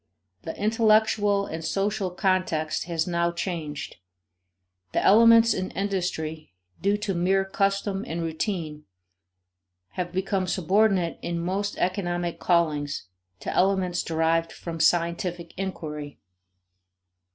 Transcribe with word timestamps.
The 0.41 0.57
intellectual 0.59 1.45
and 1.45 1.63
social 1.63 2.09
context 2.09 2.85
has 2.85 3.05
now 3.05 3.31
changed. 3.31 3.97
The 4.93 5.05
elements 5.05 5.53
in 5.53 5.69
industry 5.69 6.55
due 6.81 6.97
to 6.97 7.13
mere 7.13 7.45
custom 7.45 8.03
and 8.07 8.23
routine 8.23 8.85
have 9.89 10.11
become 10.11 10.47
subordinate 10.47 11.19
in 11.21 11.39
most 11.39 11.77
economic 11.77 12.39
callings 12.39 13.09
to 13.41 13.53
elements 13.55 14.01
derived 14.01 14.51
from 14.51 14.79
scientific 14.79 15.53
inquiry. 15.55 16.17